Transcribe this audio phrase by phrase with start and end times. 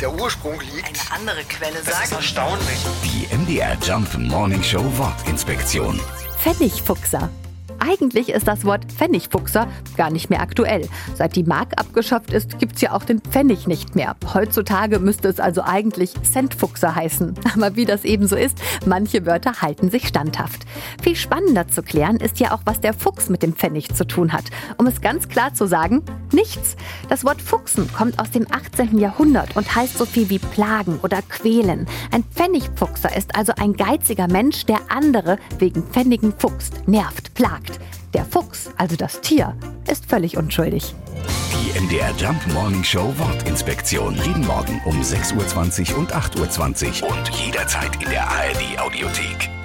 [0.00, 0.86] der Ursprung liegt.
[0.86, 2.12] Eine andere Quelle Das ist sagt.
[2.12, 2.78] erstaunlich.
[3.04, 6.00] Die MDR Jump Morning Show Wortinspektion.
[6.38, 7.30] Pfennigfuchser.
[7.78, 10.88] Eigentlich ist das Wort Pfennigfuchser gar nicht mehr aktuell.
[11.14, 14.16] Seit die Mark abgeschafft ist, gibt's ja auch den Pfennig nicht mehr.
[14.32, 17.34] Heutzutage müsste es also eigentlich Centfuchser heißen.
[17.54, 20.65] Aber wie das eben so ist, manche Wörter halten sich standhaft.
[21.02, 24.32] Viel spannender zu klären ist ja auch, was der Fuchs mit dem Pfennig zu tun
[24.32, 24.44] hat.
[24.78, 26.02] Um es ganz klar zu sagen,
[26.32, 26.76] nichts.
[27.08, 28.98] Das Wort Fuchsen kommt aus dem 18.
[28.98, 31.86] Jahrhundert und heißt so viel wie plagen oder quälen.
[32.10, 37.78] Ein Pfennigfuchser ist also ein geiziger Mensch, der andere wegen Pfennigen fuchst, nervt, plagt.
[38.14, 39.54] Der Fuchs, also das Tier,
[39.90, 40.94] ist völlig unschuldig.
[41.52, 44.14] Die MDR Jump Morning Show Wortinspektion.
[44.24, 49.55] Jeden Morgen um 6.20 Uhr und 8.20 Uhr und jederzeit in der ARD Audiothek.